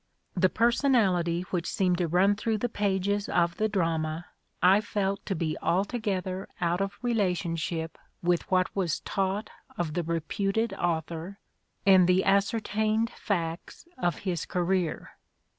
[0.35, 4.25] The personality which seemed to run through the pages of the drama
[4.59, 10.73] I felt to be altogether out of relationship with what was taught of the reputed
[10.73, 11.37] author
[11.85, 15.17] and the ascertained facts of his career.